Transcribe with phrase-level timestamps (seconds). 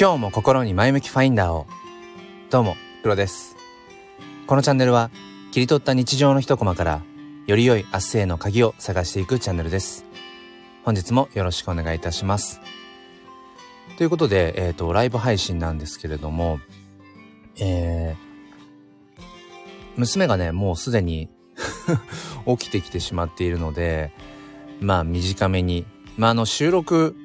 [0.00, 1.66] 今日も心に前向きファインダーを。
[2.50, 3.56] どうも黒です。
[4.46, 5.10] このチャンネルは
[5.50, 7.02] 切り取った日常の一コマから
[7.48, 10.04] より良い明日への鍵を探していくチャンネルです。
[10.84, 12.60] 本日もよろしくお願いいたします。
[13.96, 16.60] ということで、えっ、ー、と、ライブ配信なんですけれども、
[17.58, 19.20] えー、
[19.96, 21.28] 娘がね、もうすでに
[22.46, 24.12] 起きてきてしまっているので、
[24.78, 27.16] まあ短めに、まああの収録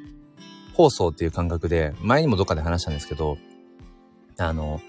[0.74, 3.38] 放送っていう感覚で、前にもどっかで話したんですけど、
[4.38, 4.82] あの、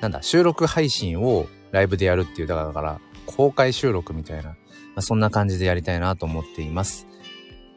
[0.00, 4.56] なんだ、収録配信をライブでやるっていう、だから、公開収録みたいな、ま
[4.96, 7.06] あ、そんな感じでやりたいなと思っています。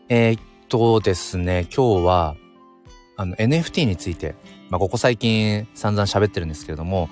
[0.09, 2.35] えー、っとですね、今日は、
[3.15, 4.35] あの、NFT について、
[4.69, 7.09] まあ、ここ最近散々喋ってるんですけれども、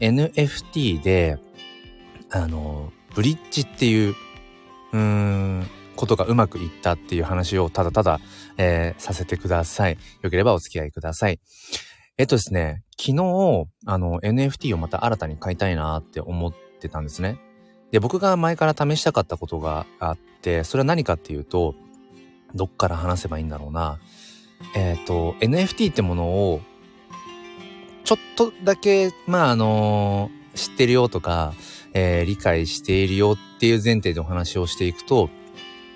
[0.00, 1.38] NFT で、
[2.30, 4.14] あの、ブリッジっていう、
[4.92, 5.66] うーん、
[6.00, 8.20] ことがうまくいったっていう話をただただ、
[8.56, 9.98] えー、させてください。
[10.22, 11.38] よければお付き合いください。
[12.16, 17.38] えっとですね、昨日、あの、NFT をまた新たに買いたいなって思ってたんですね。
[17.90, 21.74] で、僕が前から試したかったことがあって、それは何かっていうと、
[22.54, 23.98] どっから話せばいいんだろうな。
[24.74, 26.62] えっ、ー、と、NFT ってものを、
[28.04, 31.52] ちょっとだけ、まあ、あのー、知ってるよとか、
[31.92, 35.28] えー、理解しているよっていう前提でお話をしていくと、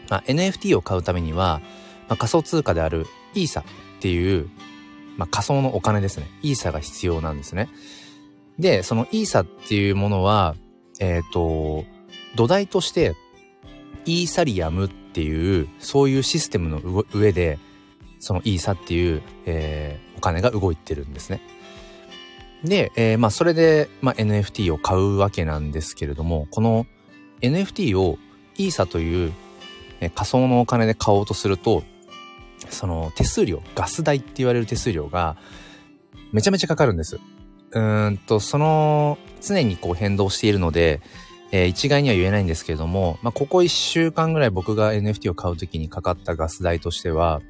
[0.09, 1.61] まあ、NFT を買うためには、
[2.09, 3.65] まあ、仮想通貨であるイーサっ
[4.01, 4.49] ていう、
[5.17, 6.29] まあ、仮想のお金ですね。
[6.43, 7.69] イーサが必要なんですね。
[8.59, 10.55] で、そのイーサっていうものは、
[11.01, 11.85] えっ、ー、と、
[12.37, 13.15] 土台として、
[14.07, 17.59] イーサリアムっていう、そういうシステムの上で、
[18.21, 21.41] そのイーサっていう、えー、お金が動いてるんですね。
[22.65, 26.87] で、えー、まあそれで、まあ、NFT を買うわけなんですけれども、この
[27.43, 28.19] NFT を
[28.57, 29.33] イーサという
[30.11, 31.83] 仮想のお金で買おうとすると、
[32.71, 35.37] その手数料、ガス代って言われる手数料が
[36.33, 37.21] めちゃめちゃかかるんです。
[37.73, 41.01] うんと、その常にこう変動しているので、
[41.53, 47.41] えー、一概には言えないんですけれども、まあ、ここ一週間ぐらい僕が NFT を買うときにかかったガス代としては、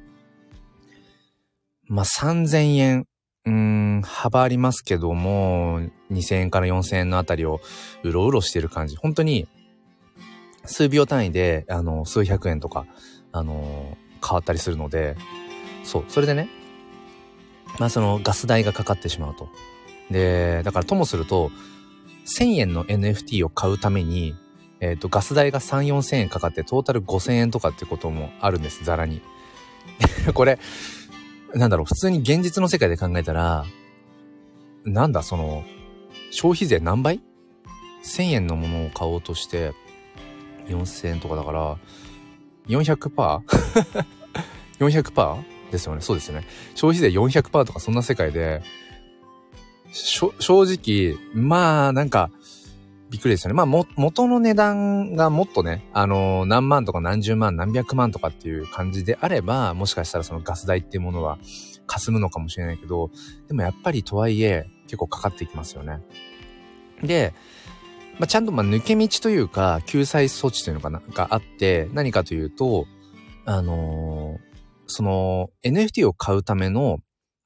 [1.87, 3.07] まあ、3000円、
[3.45, 7.61] うん、幅ありますけども、2000円から4000円のあたりを
[8.03, 8.95] うろうろしてる感じ。
[8.95, 9.47] 本当に
[10.65, 12.85] 数秒単位で、あの、数百円とか、
[13.31, 15.15] あの、変わったりするので、
[15.83, 16.49] そう、それでね、
[17.79, 19.49] まあそのガス代がかかってしまうと。
[20.09, 21.51] で、だからともすると、
[22.25, 24.35] 1000円の NFT を買うために、
[24.79, 29.21] えっ、ー、と、ガス代が3、4000円かかってトータル5000円とかってこともあるんです、ザラに。
[30.33, 30.59] これ、
[31.53, 33.65] なんだろう、普通に現実の世界で考えたら、
[34.83, 35.63] なんだ、その、
[36.31, 37.21] 消費税何倍
[38.03, 39.73] ?1000 円のものを買おうとして、
[40.67, 41.77] 4000円とかだから、
[42.67, 46.01] 400%?400% ですよね。
[46.01, 46.47] そうですよね。
[46.75, 48.61] 消費税400%とかそんな世界で、
[49.91, 50.31] 正
[50.63, 52.29] 直、まあ、なんか、
[53.09, 53.53] びっくりですよね。
[53.53, 61.37] まあ、も、元の値段がもっとね、あのー、何万とか何十万、何百万とかっていう感じであれば、もしかしたらそのガス代っていうものは
[61.87, 63.11] 霞むのかもしれないけど、
[63.47, 66.01] でもやっぱりとはいえ、結構かかってきますよね。
[67.03, 67.33] で、
[68.17, 72.87] まあ、ちゃんとま抜け道というか、救済措置というのかな、があって、何かというと、
[73.45, 74.55] あのー、
[74.87, 76.99] その NFT を買うための、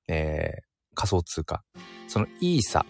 [0.08, 0.62] えー、
[0.94, 1.64] 仮想通貨、
[2.08, 2.86] そのイーサ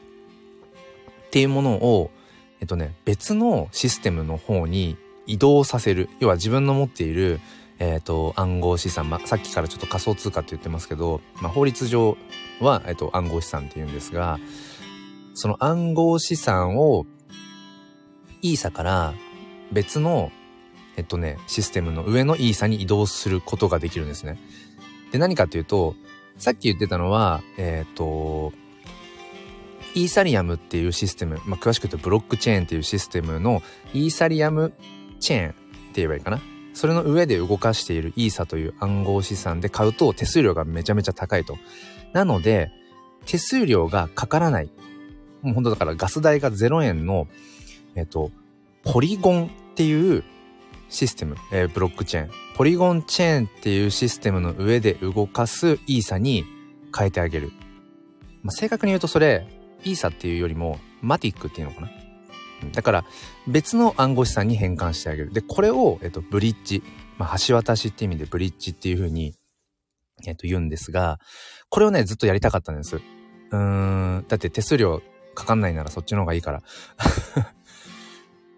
[1.27, 2.11] っていうものを、
[2.59, 6.09] えっとね、別のシステムの方に移動させる。
[6.19, 7.39] 要は自分の持っている、
[7.77, 12.17] えっ、ー、と、暗号資産、まあ、さっきからちょっと仮想通貨って言ってますけど、まあ、法律上
[12.59, 14.39] は、えっ、と、暗号資産って言うんですが、
[15.33, 17.05] その暗号資産を
[18.41, 19.13] イーサから
[19.71, 20.31] 別の、
[20.95, 24.39] えっとね、システムの上のイーサに移動することができるんですね。
[25.11, 25.95] で、何かっていうと、
[26.37, 28.53] さっき言ってたのは、えっ、と、
[29.95, 33.61] イーサリアムっていうシステム、まあ、詳しく言うとブロックチェーンっていうシステムの
[33.93, 34.73] イーサリアム
[35.19, 35.57] チェーンって
[35.95, 36.39] 言えばいいかな。
[36.73, 41.57] それの上で動かしているイーサという暗号資産で買うと手数料がめちゃめちゃ高いと。
[42.13, 42.71] なので、
[43.25, 44.71] 手数料がかからない。
[45.41, 47.27] もう本当だからガス代が0円の
[47.99, 48.31] えっ、と、
[48.83, 50.23] ポリゴンっていう
[50.87, 52.29] システム、えー、ブロックチェーン。
[52.55, 56.45] ポリゴンチェーンっていうシステムの上で動かすイーサに
[56.97, 57.51] 変えてあげる。
[58.41, 59.45] まあ、正確に言うとそれ、
[59.83, 61.89] イーサっていうよりもマティックっていうのかな。
[62.73, 63.05] だから
[63.47, 65.33] 別の暗号資産に変換してあげる。
[65.33, 66.83] で、これを、えっと、ブリッジ。
[67.17, 69.33] まあ、橋渡しって意味でブリッジっていう風に、
[70.25, 71.19] えっと、言うんですが、
[71.69, 73.01] これをね、ずっとやりたかったんです。
[73.51, 75.01] うん、だって手数料
[75.35, 76.63] かかんないならそっちの方がいいから。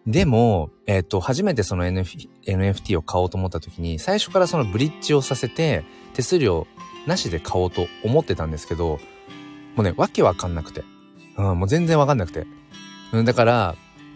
[0.08, 5.84] でも、えっ、ー、と、初めてその NF NFT を買おうと思った時に、最初からそのブリッジをさせて、
[6.14, 6.66] 手数料
[7.06, 9.00] なしで買おうと思ってたんですけど、
[9.76, 10.84] もうね、わけわかんなくて。
[11.38, 12.48] うん、もう全然わかんなくて。
[13.14, 13.76] うん、だから、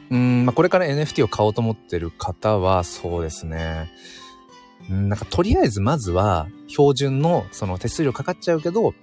[0.10, 3.92] うん、まあ、これから NFT を買おうと思ってる方は、そうですね。
[4.90, 8.96] うん、なんかとりあえずまずは、標準のその手数料かかっちゃうけど、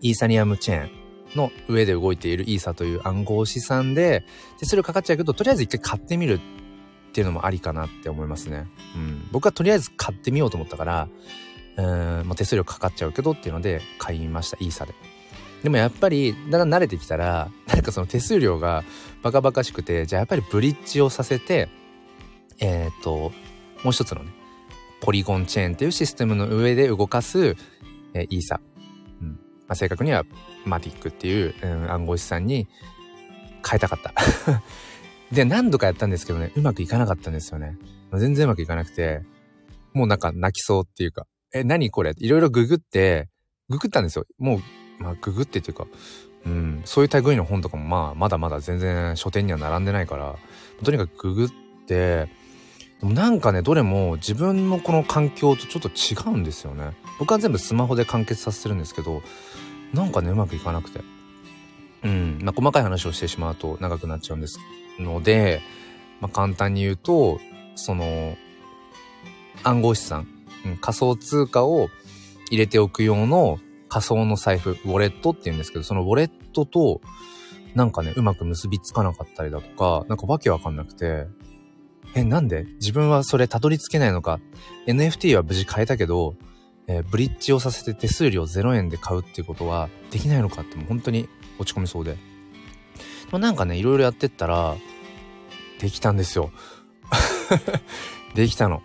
[0.00, 1.05] イーサリアムチェーン
[1.36, 4.24] の上で動いているイーサという暗号資産で、
[4.58, 6.40] 手数料かかっちゃうけど、とりあえず一回買ってみるっ
[7.12, 8.66] ていうのもありかなって思いますね。
[8.94, 9.28] うん。
[9.30, 11.08] 僕はとりあえず買ってみようと思ったから、
[11.76, 11.86] うん、
[12.26, 14.94] まあ、手数料かかっちゃうけどっていうので買いました、イーサで。
[15.62, 18.84] でもやっぱり、だんだん慣れてきたら、なんかその手数料が
[19.22, 21.68] バカバカしくて、じゃあやっぱりブリッジをさせて、
[22.60, 23.32] えっ、ー、と、
[23.82, 24.30] もう一つのね、
[25.00, 27.56] ポリゴンチェーンっていうシステムの上で動かす、
[28.14, 28.60] えー、イーサ。
[29.68, 30.24] まあ、正確には
[30.64, 32.68] マティックっていう、うん、暗号資産に
[33.68, 34.14] 変えたかった。
[35.32, 37.76] で、何度かやったんですけどね、うまくいかなかったんですよね。
[38.14, 39.22] 全然うまくいかなくて、
[39.92, 42.12] もうなんか泣きそうっていうか、え、何これ？
[42.16, 43.28] いろいろググって、
[43.68, 44.24] ググったんですよ。
[44.38, 45.86] もう、まあ、ググってっていうか、
[46.44, 50.36] うん、そういう類の本とかもまあ、まだまだ全然書店には並んでないから、
[50.84, 51.50] とにかくググっ
[51.86, 52.28] て、
[53.00, 56.92] でもなんかね、どれも自分のこの環境とちょっと違うんですよね。
[57.18, 59.22] 僕は全部スマホで完結させるんですけど、
[59.96, 61.00] なんかね、うまくいかなくて。
[62.04, 64.60] うん、まあ、細かい話をしてしまうと長くなっちゃうんです。
[65.00, 65.60] ので、
[66.20, 67.40] まあ、簡単に言うと、
[67.74, 68.36] その、
[69.64, 70.28] 暗号資産、
[70.64, 71.88] うん、仮想通貨を
[72.50, 73.58] 入れておく用の
[73.88, 77.00] 仮想の財布、ウォレットって言うんですけど、そのウォレットと、
[77.74, 81.26] なんかね、うまく結びつかなかったりだとか、なんかわけわかんなくて、
[82.14, 82.64] え、なんで？
[82.80, 84.40] 自分はそれたどり着けないのか
[84.86, 86.36] ?NFT は無事買えたけど、
[86.88, 91.28] えー、ブリッジをさせて手数料0円で買うっていうことはできないのかってもう本当に
[91.58, 92.16] 落ち込みそうで。
[93.30, 94.76] まあ、なんかね、いろいろやってったら、
[95.80, 96.52] できたんですよ。
[98.34, 98.82] できたの。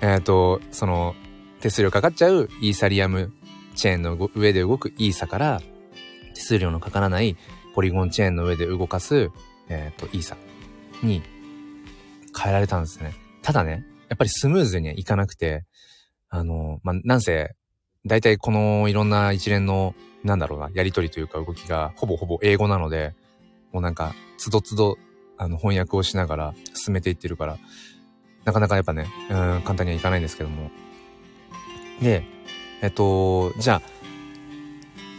[0.00, 1.14] えっ、ー、と、その、
[1.60, 3.32] 手数料かかっちゃうイーサリアム
[3.74, 5.62] チェーンの上で動くイーサから、
[6.34, 7.36] 手数料のかからない
[7.74, 9.30] ポリゴンチェーンの上で動かす、
[9.68, 10.36] えっ、ー、と、イーサ
[11.02, 11.22] に
[12.36, 13.14] 変えられたんですね。
[13.42, 15.64] ただね、やっぱりスムーズにはいかなくて、
[16.30, 17.54] あの、まあ、なんせ、
[18.06, 19.94] 大体このいろんな一連の、
[20.24, 23.14] なんだろうな、やりとりというか動きがほぼほぼ英語なので、
[23.72, 24.96] もうなんか、つどつど、
[25.36, 27.58] あの、翻訳をしながら進めていってるから、
[28.44, 30.70] なかなかやっぱね、うん、簡単にはいかないんですけども。
[32.00, 32.24] で、
[32.80, 33.82] えっと、じゃあ、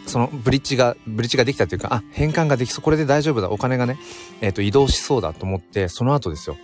[0.08, 3.98] そのブリッジが、ブリッジができたというか、あ、変換ができそう、これで大丈夫だ、お金がね、
[4.42, 6.58] えっと、移動しそうだと思って、その後ですよ。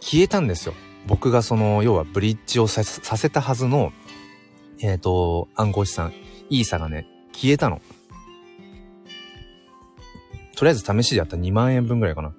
[0.00, 0.74] 消えたんですよ。
[1.06, 3.92] 僕がその、要はブリッジをさせたはずの、
[4.82, 6.12] えっ、と、暗号資産、
[6.48, 7.80] イーサがね、消えたの。
[10.56, 12.34] とりあえず試しでやった2万円分ぐらいかな。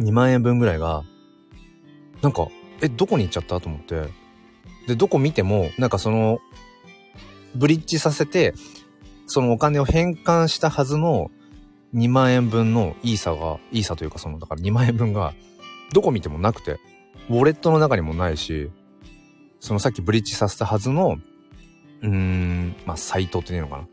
[0.00, 1.04] 2万円分ぐらいが、
[2.22, 2.48] なんか、
[2.82, 3.60] え、どこに行っちゃった？
[3.60, 4.08] と思って。
[4.88, 6.40] で、どこ見ても、なんかその、
[7.54, 8.54] ブリッジさせて、
[9.26, 11.30] そのお金を返還したはずの
[11.94, 15.34] 2万円分のイーサが、イーサというかその、だから2万円分が、
[15.92, 16.78] どこ見てもなくて、
[17.28, 18.70] ウォレットの中にもないし、
[19.60, 21.18] そのさっきブリッジさせたはずの、
[22.02, 23.86] うーん、まあ、サイトっていうのか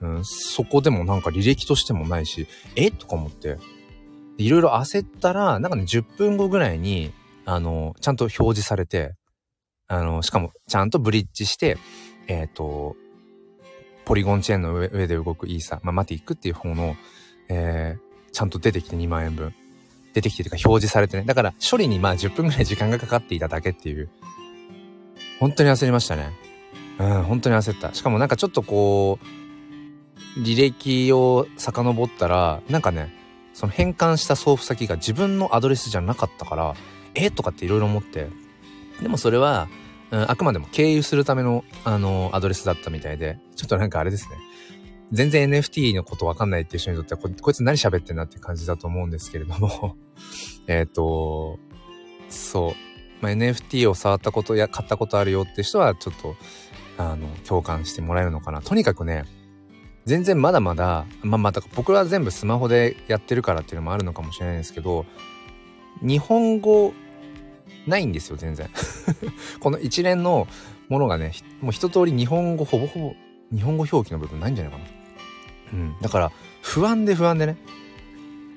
[0.00, 0.08] な。
[0.08, 2.90] うん、そこでもなんか履歴としてもないし、え？
[2.90, 3.58] とか思って、
[4.38, 7.12] いろいろ焦ったら、なんかね、10分後ぐらいに、
[7.44, 9.14] あの、ちゃんと表示されて、
[9.86, 11.78] あの、しかも、ちゃんとブリッジして、
[12.26, 12.96] えっ、ー、と、
[14.04, 16.96] ポリゴンチェーンの上で動くイーサ、まあ、マティックっていう方の、
[17.48, 19.54] えー、ちゃんと出てきて2万円分。
[20.14, 21.24] 出てきてというか表示されてね。
[21.24, 24.08] だから処理にまあ10分ぐらい時間がかかっていただけっていう。
[25.40, 26.30] 本当に焦りましたね。
[26.98, 27.92] うん、本当に焦った。
[27.92, 29.18] しかもなんかちょっとこ
[30.36, 33.12] う、履歴を遡ったら、なんかね、
[33.52, 36.74] その変換した送付先が自分のアドレスじゃなかったから、
[37.14, 37.30] え？
[37.30, 38.28] とかっていろいろ思って。
[39.02, 39.68] でもそれは、
[40.12, 44.36] うん、あくまでも経由するための、あの、アドレスだったみたいで、ちょっとなんかあれですね。
[45.12, 49.96] 全然 NFT のことわかんないっていう人にとってはこ、こいつ何喋ってんなって感じだと思うんですけれども
[50.66, 51.58] えっと、
[52.28, 52.72] そう。
[53.20, 56.36] まあ、NFT を触ったことや買ったことあるよって人はちょっと、
[56.98, 58.60] あの、共感してもらえるのかな。
[58.60, 59.24] とにかくね、
[60.04, 65.06] 全然まだまだ、まあまあ、僕らは全部スマホでやってるからっていうのもあるのかもしれないですけど、
[66.02, 66.92] 日本語
[67.86, 68.68] ないんですよ、全然。
[69.60, 70.46] この一連の
[70.88, 73.14] ものがね、もう一通り日本語ほぼほぼ、
[73.56, 74.84] 日本語表記の部分ないんじゃないかな。
[75.74, 75.96] うん。
[76.00, 77.58] だから、不安で不安でね、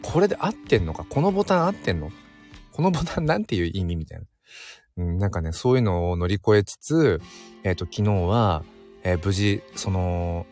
[0.04, 1.06] これで合ってんのか？
[1.10, 2.12] このボタン合ってんの？
[2.72, 4.26] このボタンなんていう意味みたいな。
[4.98, 7.22] うん、なんかね、そういうのを乗り越えつつ、
[7.64, 8.64] えっ、ー、と、昨日は、
[9.04, 10.46] えー、無事、その、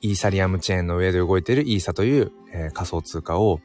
[0.00, 3.60] イーサリアムチェーンの上で動いてるイーサという、えー、仮想通貨を、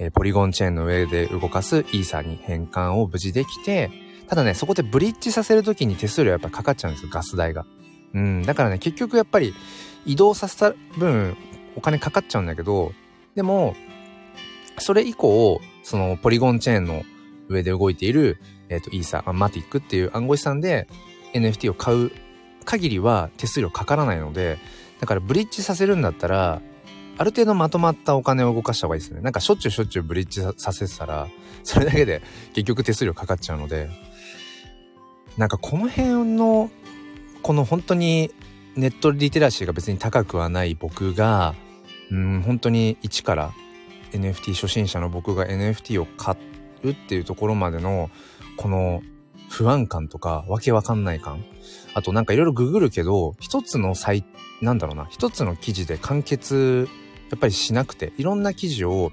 [0.00, 3.90] えポリゴンチェーンの上で動かすイーサに変換を無事できて、
[4.28, 7.66] ただね、そこでブリッジさせるときに手数料やっぱかかっちゃうんですよ、ガス代が。
[8.14, 9.54] うん、だからね、結局やっぱり
[10.08, 11.36] 移動させた分、
[11.76, 12.92] お金かかっちゃうんだけど、
[13.36, 13.76] でも、
[14.78, 17.04] それ以降、そのポリゴンチェーンの
[17.48, 18.38] 上で動いている、
[18.70, 20.88] えっ、ー、と、イーサ、マティックっていう暗号資産で
[21.34, 22.10] NFT を買う
[22.64, 24.58] 限りは手数料かからないので、
[24.98, 26.62] だからブリッジさせるんだったら、
[27.18, 29.20] ある程度まとまったお金を動かした方がいいですね。
[29.20, 31.28] なんかしょっちゅうしょっちゅうブリッジさせてたら、
[31.64, 32.22] それだけで
[32.54, 33.90] 結局手数料かかっちゃうので、
[35.36, 36.70] なんかこの辺の、
[37.42, 38.32] この本当に
[38.78, 41.56] ネットリテラシーが別に高くはない僕が、
[42.12, 43.52] うん、本当に一から
[44.12, 46.36] NFT 初心者の僕が NFT を買
[46.84, 48.08] うっていうところまでの、
[48.56, 49.02] この
[49.50, 51.44] 不安感とか、わけわかんない感。
[51.92, 54.24] あとなんかいろいろググるけど、一つのサイ、
[54.62, 56.88] なんだろうな、一つの記事で完結、
[57.30, 59.10] やっぱりしなくて、いろんな記事を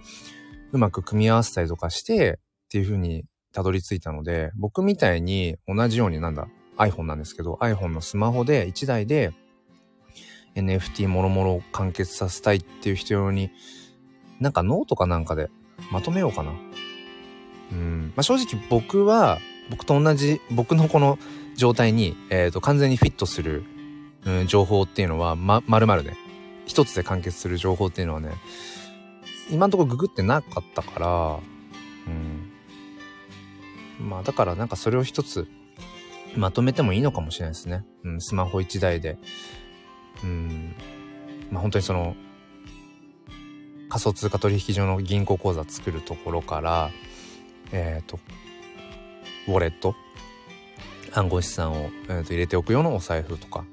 [0.74, 9.34] うまく組み合わせたりとかして、っていう風にたどり着いたので、僕みたいに同じようになんだ、iPhone なんですけど、iPhone のスマホで1台で
[10.56, 13.52] NFT もろもろを完結させたいっていう人用に、
[14.40, 15.50] なんかノートかなんかで
[15.92, 16.54] まとめようかな。
[17.72, 18.14] うん。
[18.16, 21.18] まあ、正直僕は、僕と同じ、僕のこの
[21.56, 23.64] 状態に、えっ、ー、と、完全にフィットする、
[24.26, 26.16] うん、情報っていうのは、ま、まるまるね、
[26.66, 28.32] 一つで完結する情報っていうのはね、
[29.50, 31.40] 今んとこググってなかったから、
[32.08, 32.52] うん。
[34.00, 35.48] まあ、だからなんかそれを一つ、
[36.36, 37.86] まとめてもいいのかもしれないですね。
[38.04, 39.18] うん、スマホ一台で。
[40.24, 40.76] うん。
[41.52, 42.16] まあ、本当にその、
[43.90, 46.90] 仮想通貨取引所の銀行口座作るところから、
[47.72, 48.20] えっ、ー、と、
[49.48, 49.96] ウォレット、
[51.14, 53.64] 暗号資産を、えー、と入れておくようなお財布とか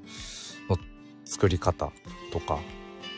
[0.69, 0.77] の
[1.25, 1.91] 作り方
[2.31, 2.59] とか、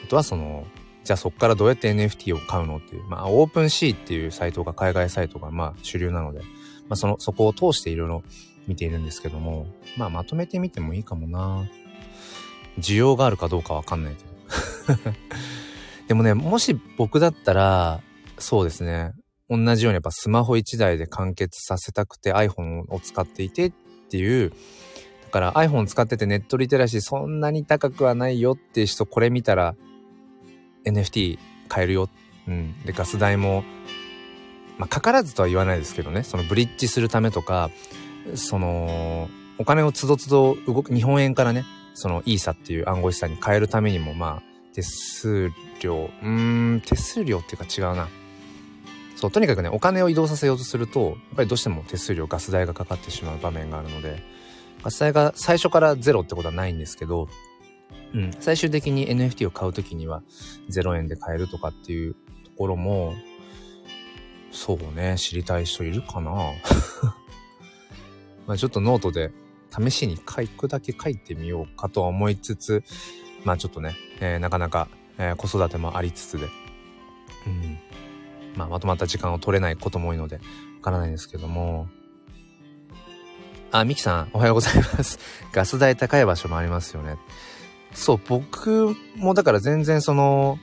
[0.04, 0.66] あとはその、
[1.04, 6.46] じゃあそこからどうやって NFT を買うのっていう、まあ、オープンシーっていうサイトが、海外サイトが、まあ、主流なので、ま
[6.92, 8.24] あ、その、そこを通していろいろ
[8.68, 9.68] 見ているんですけども、
[9.98, 11.68] まあ、まとめてみてもいいかもな
[12.80, 14.24] 需要があるかどうかわかんないけ
[14.94, 15.12] ど。
[16.08, 18.02] でもね、もし僕だったら、
[18.38, 19.14] そうですね。
[19.50, 23.72] 同じようにやっぱスマホ1台で完結させたくて iPhone を使っていてっ
[24.10, 29.76] ていう、だから iPhone 使っててネットリテラシーそんなに高くはないよっていう人これ見たら
[30.86, 32.10] NFT 買えるよ。
[32.48, 32.76] うん。
[32.86, 33.64] で、ガス代も、
[34.78, 37.70] まあ、かからずとは言わないですけどね、そのブリッジするためとか、
[38.36, 41.66] その、お金をつどつど動く、日本円からね、
[41.96, 48.08] そのイーサっていう暗号資産に変えるためにも、まあ、手数料、うーん、手数料っていうか違うな。
[49.16, 54.22] そう、とにかくね、お金を移動させようとすると、やっぱりどうしても手数料、ガス代がかかってしまう場面があるので、
[54.84, 57.30] ガス代が最初からゼロってことはないんですけど、
[58.14, 60.22] うん、最終的に NFT を買うときには
[60.70, 62.20] 0円で買えるとかっていうと
[62.58, 63.14] ころも、
[64.52, 66.32] そうね、知りたい人いるかな
[68.48, 69.32] まあちょっとノートで
[69.82, 72.84] 試しに書くだけ書いてみようかと思いつつ、
[73.44, 76.48] まあちょっとね、えー、なかなか、えー、子育てもありつつで、
[77.48, 77.80] うん。
[78.56, 80.42] まあまとまった時間を取れないことも多いので、わ
[80.82, 81.88] からないんですけども。
[83.72, 85.20] あ、ミキさん、おはようございます。
[85.52, 87.18] ガス代高い場所もありますよね。
[87.94, 90.58] そう、僕もだから全然その、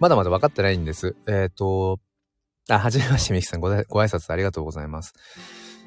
[0.00, 1.16] まだまだ分かってないんです。
[1.26, 2.00] えっ、ー、と、
[2.68, 5.14] あ、はじめまして、ミキさんご、ご挨拶ありがとうございます。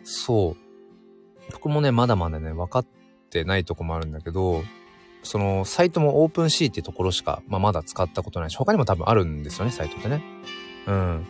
[0.03, 0.70] そう。
[1.53, 2.85] 僕もね、まだまだね、分かっ
[3.29, 4.63] てないとこもあるんだけど、
[5.23, 10.23] その、サイトもオープンシーってところしか、まあ、まだ使ったことないし、他にも多分あるんですよね、サイトってね。
[10.87, 11.27] うん。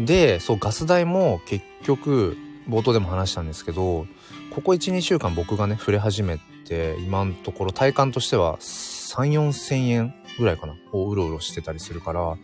[0.00, 2.36] で、そう、ガス代も結局、
[2.68, 4.06] 冒頭でも話したんですけど、
[4.50, 12.34] ここ1、2週間僕がね、触れ始めて、今のところ体感としては3、4千円ぐらいかな、をうろうろしてたりするから、や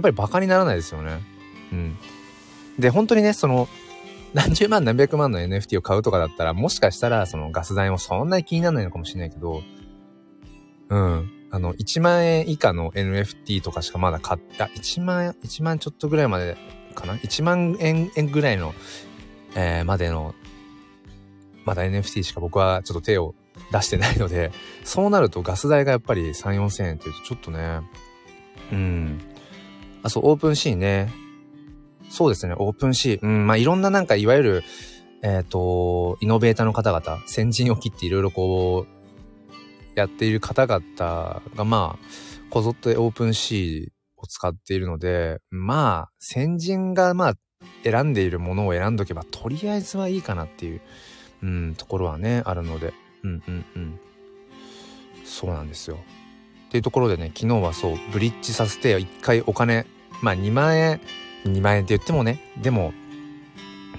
[0.00, 1.20] っぱりバカにならないですよね。
[1.72, 1.98] うん。
[2.78, 3.68] で、本当にね、その、
[4.34, 9.62] 何十万何百万の NFT を買うとかだったら、もしかしたらそのガス代もそんなに気にならないのかもしれないけど、
[10.90, 11.30] うん。
[11.50, 16.56] あの、1万円以下の NFT とかしかまだ買った、1万、1万ちょっとぐらいまで
[16.94, 18.74] かな ?1 万円ぐらいの、
[19.54, 20.34] えー、までの、
[21.64, 23.34] まだ NFT しか僕はちょっと手を
[23.72, 24.52] 出してないので、
[24.84, 27.80] そうなるとガス代がやっぱり3、4千円って言うとちょっとね、
[28.72, 29.20] うん。
[30.02, 31.12] あ、そう、 OpenSea ね。
[32.10, 33.18] そうですね、 OpenSea。
[33.22, 34.64] うん、まあ、いろんななんか、いわゆる、
[35.22, 42.06] えっ、ー、と、イノベーターの方々、先陣を切っていろいろこう、やっている方々が、まあ、
[42.50, 47.34] こぞって OpenSea を使っているので、まあ、先人がまあ、
[47.82, 50.80] 選んでいるものを選んどけば、とりあえずはいいかなっていう、
[51.42, 54.00] うん、ところはね、あるので、うんうんうん。
[55.24, 55.98] そうなんですよ。
[56.68, 59.86] っていうところでね、昨日はそう、ブリッジさせて、一回お金、
[60.22, 61.00] まあ2万円、
[61.52, 62.92] 2万円って言ってもね、でも、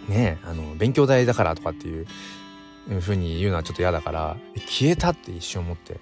[0.07, 2.07] ねあの勉強代だからとかっていう
[2.99, 4.37] 風に言うのはちょっと嫌だから
[4.67, 5.99] 消えたって一瞬思って。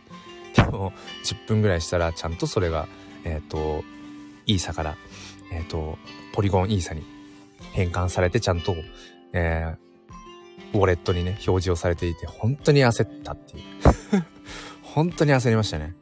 [0.56, 0.92] でも
[1.24, 2.88] 10分ぐらいしたらちゃんとそれが
[3.24, 3.84] えっ、ー、と
[4.46, 4.98] イーサから
[5.52, 5.98] えっ、ー、と
[6.34, 7.04] ポリゴンイーサに
[7.74, 8.76] 変換されてちゃんと、
[9.34, 13.64] えー、ウォレットにね表示をされていて本当に焦ったっていう。
[14.82, 15.96] 本当に焦りましたね。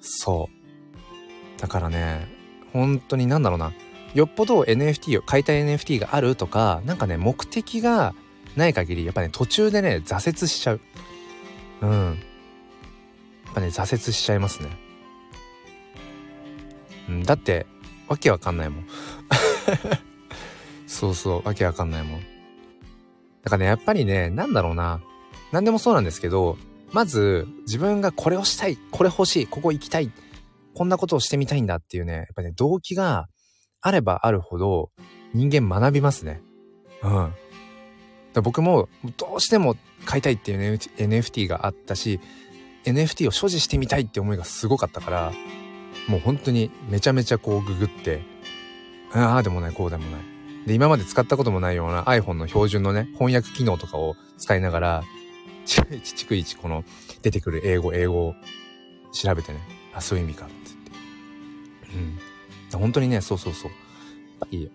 [0.00, 0.48] そ
[1.58, 1.60] う。
[1.60, 2.28] だからね
[2.72, 3.72] 本当になんだろうな。
[4.14, 8.14] よっぽど NFT を買いたい NFT があるとかなんかね目的が
[8.56, 10.80] ない限りやっぱね途中でね挫折しちゃう。
[11.82, 11.90] うん。
[13.46, 14.68] やっぱね挫折しちゃいますね。
[17.08, 17.66] うんだって
[18.08, 18.86] わけわかんないもん。
[20.86, 22.20] そうそうわけわかんないもん。
[23.42, 25.00] だからねやっぱりねなんだろうな。
[25.52, 26.58] 何でもそうなんですけど
[26.92, 30.10] まず自分がこれをしたいこれ欲しいここ行きたい
[30.74, 33.28] こんなことをしてみたいんだっていうねやっぱね動機が
[33.82, 34.90] あればあるほど
[35.34, 36.40] 人間学びますね。
[37.02, 37.34] うん。
[38.42, 42.18] 僕もどうしても買いたいっていう、NFT があったし
[42.84, 45.32] NFT を所持してみたいって思いがすごかったから
[46.08, 48.22] もう本当にめちゃめちゃこうググって
[49.12, 50.20] ああでもないこうでもない
[50.66, 55.02] で今まで使ったこともないような iPhone の標準のね翻訳機能とかを使いながら
[55.66, 56.84] 逐一逐一この
[57.22, 58.34] 出てくる英語英語を
[59.12, 59.60] 調べてね
[59.94, 62.31] あそういう意味かって言ってうん
[62.78, 63.70] 本当にね、そうそうそう。
[63.70, 64.70] やっぱり、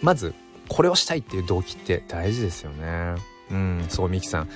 [0.00, 0.34] まず、
[0.68, 3.14] これをしたいっていう動機って大事ですよね。
[3.50, 4.48] うん、そう、ミキさん。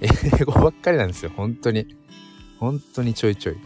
[0.00, 1.96] 英語ばっかりなんですよ、本当に。
[2.58, 3.56] 本当にちょいちょい。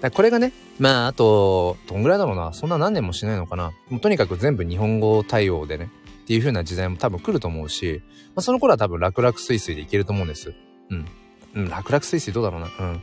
[0.00, 2.52] だこれがね、まあ、あと、どんぐらいだろうな。
[2.52, 3.72] そんな何年もしないのかな。
[3.88, 5.90] もうとにかく全部日本語対応でね、
[6.22, 8.02] っていう風な時代も多分来ると思うし、
[8.34, 10.54] まあ、その頃は多分楽々スイスイでいけると思うんです。
[10.90, 11.06] うん。
[11.54, 12.66] うん、楽々スイスイどうだろうな。
[12.66, 13.02] うん。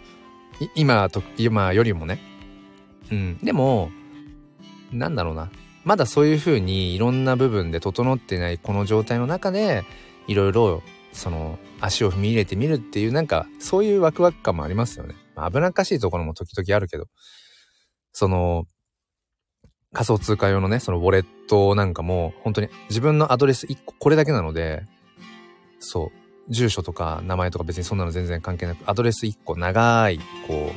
[0.76, 2.20] 今と、今よりもね、
[3.12, 3.38] うん。
[3.44, 3.92] でも、
[4.92, 5.50] なんだろうな。
[5.86, 9.84] まだそういう風にいろんな部分で整ってないこの状態の中で、
[10.28, 15.16] いろいろ、その、足を踏み入れてみるっていう、なんか、そういうワクワク感もありますよね。
[15.36, 17.06] まあ、危なっかしいところも時々あるけど、
[18.12, 18.66] その、
[19.94, 24.84] 仮想通貨用のね、そのウォレットなんかも、本当に自分のアドレス1個これだけなので、
[25.80, 26.12] そ
[26.48, 30.72] う、住所とか名前とか別にそんなの全然関係なく、アドレス1個長い、こ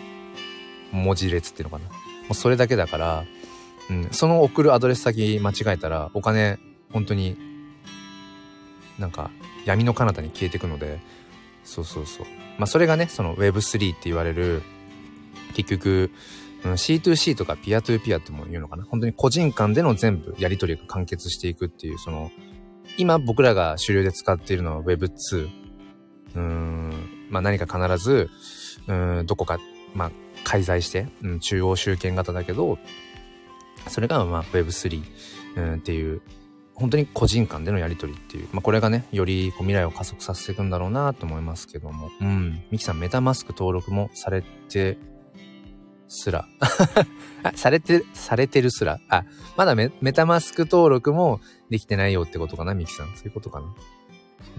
[0.93, 1.91] う、文字列っていうのかな。
[2.33, 3.25] うそれだけだから、
[3.89, 6.59] うん、その送るアドレス先間違えたら、お金、
[6.93, 7.37] 本当に、
[8.99, 9.31] なんか、
[9.65, 11.01] 闇の彼方に消えていくので、
[11.65, 12.27] そうそうそう。
[12.59, 14.63] まあ、それがね、その Web3 って言われる、
[15.55, 16.11] 結局、
[16.65, 18.85] C2C とかピアトゥーピアっても言うのかな？
[18.85, 22.31] 本当に個人間での全部やり取りが完結していくっていう、その、
[22.97, 25.45] 今僕らが主流で使っているのは Web2。
[26.35, 28.31] うーん、まあ何か必ず、
[28.87, 29.59] うん、どこか、
[29.95, 30.11] まあ
[30.45, 32.79] 介在して、うん、中央集権型だけど、
[33.89, 35.03] それがまあ Web3、
[35.57, 36.23] うん、っていう、
[36.75, 42.63] 本当に個人間でのやり取りっていう、まあこれがね、よりこう未来を加速させていくんだろうなと思いますけども、うん。
[42.71, 44.99] ミキさんメタマスク登録もされて
[46.13, 46.47] すら。
[47.43, 49.01] あ、されて、されてるすら。
[49.09, 49.25] あ、
[49.57, 53.17] まだメメタマスク登録もできてないよってことかな、ミキさん。
[53.17, 53.67] そういうことかな。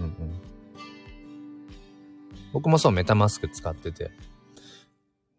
[0.00, 0.14] うんうん。
[2.52, 4.10] 僕もそう、メタマスク使ってて。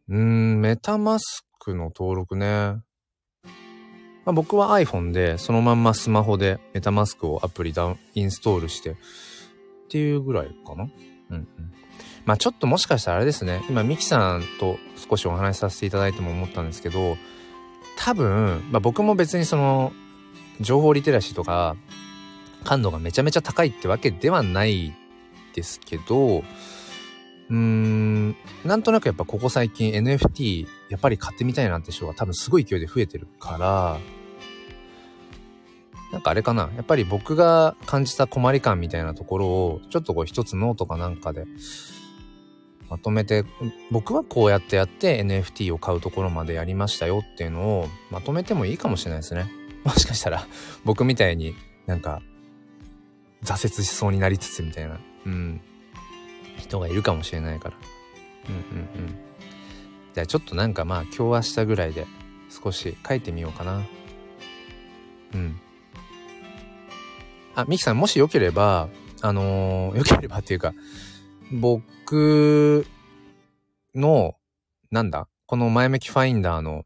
[0.08, 2.78] うん、メタマスクの登録ね。
[4.26, 8.96] まあ、僕は iPhone でそのまんまスマホでメタマスクをアプリダウン、インストールしてっ
[9.90, 10.90] ていうぐらいかな。
[11.32, 11.48] うんうん。
[12.26, 13.64] まあちょっともしかしたらあれですね。
[13.70, 14.78] 今ミキさんと
[15.10, 17.18] 少しお話しさせていただいても思ったんですけど、
[17.98, 19.92] 多分、まあ僕も別にその
[20.60, 21.76] 情報リテラシーとか
[22.64, 24.94] 感度がめちゃめちゃ高いってわけではない
[25.54, 26.44] ですけど、
[27.50, 34.00] うーん、なんとなくやっぱここ最近 NFT やっぱり買ってみたいなって人が多分すごい勢いで増えてるから、
[36.12, 41.46] なんかあれかなやっぱり僕が感じた困り感みたいなところをちょっとこう一つノートかなんかで
[42.90, 43.44] まとめて
[43.92, 49.52] 僕はこうやってやって NFT を買うところまでやりましたよっていうのをまとめてもいいかもしれないですね。
[49.84, 50.48] もしかしたら
[50.84, 51.54] 僕みたいに
[51.86, 52.22] なんか
[53.44, 55.00] 挫折しそうになりつつみたいな。
[55.26, 55.62] うん。
[56.66, 57.76] 人がいるかもしれないから。
[58.50, 59.16] うんうんうん。
[60.14, 62.08] じゃあちょっとなんかまあ今日明日ぐらいで
[62.50, 63.82] 少し書いてみようかな。
[65.34, 65.60] うん。
[67.56, 68.90] あ、ミキさんもしよければ、
[69.22, 70.74] あのー、よければっていうか、
[71.52, 72.86] 僕
[73.94, 74.36] の、
[74.92, 76.86] なんだこの前向きファインダーの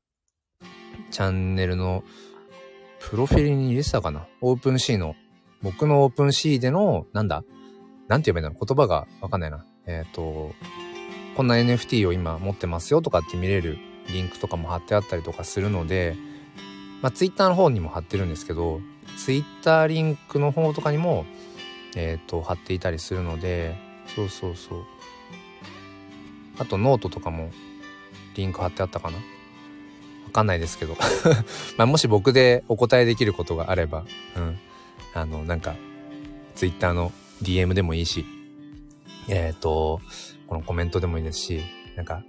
[1.12, 2.04] チャンネルの
[3.00, 5.16] プロフィールに入れてたかな OpenSea の、
[5.62, 7.44] 僕の OpenSea での、なんだ
[8.10, 9.66] なんて言えばいいんだろう言葉がわかんないな。
[9.90, 10.54] えっ、ー、と、
[11.36, 16.16] こんな NFT を今持ってますよとかって見れるリンクとかも貼ってあったりとかするので、
[17.02, 18.82] まあ Twitter の方にも貼ってるんですけど、
[19.18, 21.26] ツイッターリンクの方とかにも、
[21.96, 23.76] えっ、ー、と、貼っていたりするので、
[24.16, 24.86] そうそうそう。
[26.60, 27.50] あとノートとかも
[28.36, 29.22] リンク貼ってあったかなわ
[30.34, 30.98] かんないですけど
[31.78, 34.60] まあもし僕でお答えできることがあれば、うん。
[35.16, 35.76] あの、なんか、
[36.54, 38.26] ツイッターの DM でもいいし、
[39.30, 40.02] えっ、ー、と、
[40.48, 41.62] このコメントでもいいですし、
[41.96, 42.24] なんか、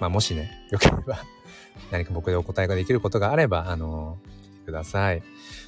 [0.00, 1.18] まあもしね、 よければ
[1.90, 4.18] 何か僕でお答えができることがあれば、あの
[4.64, 5.22] ください。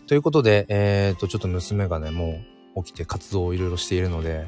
[0.07, 2.41] ということで、えっ、ー、と、ちょっと娘がね、も
[2.75, 4.47] う起きて活動をいろいろしているので、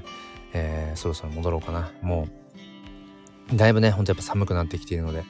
[0.53, 1.93] えー、そろそろ戻ろうかな。
[2.01, 2.29] も
[3.53, 5.25] う、だいぶね、ほんとやっぱ寒くなってきているので、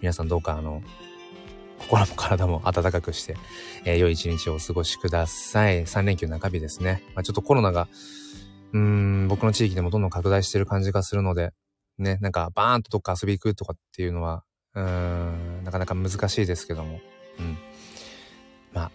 [0.00, 0.82] 皆さんどうかあの、
[1.78, 3.36] 心も体も暖かくして、
[3.84, 5.84] えー、良い一日をお過ごしください。
[5.84, 7.02] 3連休中日ですね。
[7.14, 7.88] まあ、ちょっとコロナが、
[8.72, 11.52] うん、僕の地域でもどんどん拡大してる感じがするので、
[11.98, 17.00] ね、なんかバーンとどっか遊び行くとかっていうのは、うん、なかなか難しいですけども、
[17.38, 17.56] うん。
[18.72, 18.90] まあ、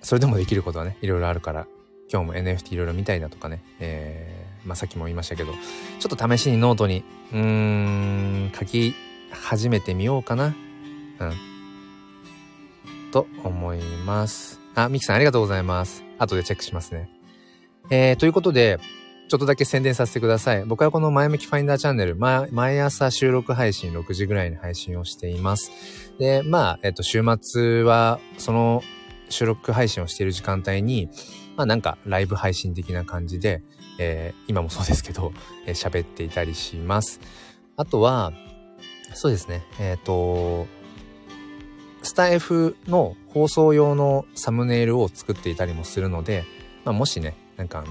[0.00, 1.66] それでもできることはね、いろいろあるから、
[2.12, 8.94] 今日も NFT いろいろ見たいなとかね、えー、まあさっきも言いましたけど、ちょっと試しにノートに、うーん、書き
[9.30, 10.46] 始めてみようかな。
[10.46, 11.52] うん。
[13.12, 14.60] と思います。
[14.74, 16.02] あ、ミキさんありがとうございます。
[16.18, 17.08] 後でチェックしますね。
[17.90, 18.78] えー、ということで、
[19.28, 20.64] ちょっとだけ宣伝させてください。
[20.64, 25.70] 僕はこの前向きファインダーチャンネル、ま、毎朝収録配信6時ぐらいに配信をしています。
[26.18, 28.82] で、まあ、えっと、週末は、その
[29.32, 31.08] 収録配信をしている時間帯に、
[31.56, 33.62] まあなんかライブ配信的な感じで、
[33.98, 35.32] えー、今もそうですけど、
[35.66, 37.20] えー、喋っていたりします。
[37.76, 38.32] あとは、
[39.14, 40.66] そうですね、えっ、ー、と、
[42.02, 46.44] スタイフの放送用のサムネイルを作っていたりもするので、
[46.84, 47.88] まあもしね、なんかあの、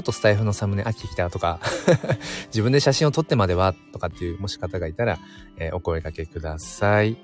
[0.00, 1.60] ちょっとスタイフのサムネ飽きてきたとか
[2.48, 5.18] 自分で写真を撮ってまではとかっていうもし方がいたら、
[5.58, 7.18] えー、お声掛けください。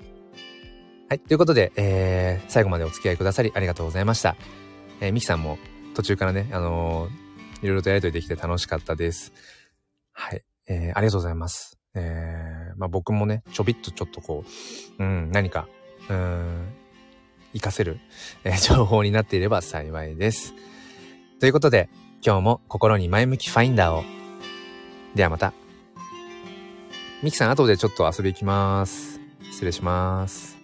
[1.09, 1.19] はい。
[1.19, 4.35] ということで、えー、最後までお付き合いくださりありがとうございました。
[5.01, 5.57] えー、ミキさんも
[5.95, 9.33] 途中からね、あのー、いろいろとやりとりできて楽しかったです。
[10.11, 10.43] はい。
[10.67, 11.79] えー、ありがとうございます。
[11.95, 14.45] えー、まあ僕もね、ちょびっとちょっとこ
[14.99, 15.67] う、うん、何か、
[16.09, 16.67] うん、
[17.53, 17.99] 活かせる、
[18.43, 20.53] えー、情報になっていれば幸いです。
[21.39, 21.89] ということで、
[22.25, 24.03] 今日も心に前向きファインダーを。
[25.15, 25.53] ではまた。
[27.23, 29.19] ミキさん後でちょっと遊び行きます。
[29.51, 30.56] 失礼します。